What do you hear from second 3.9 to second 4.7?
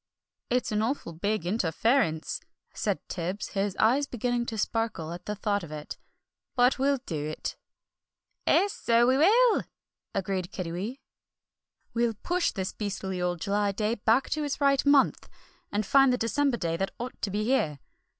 beginning to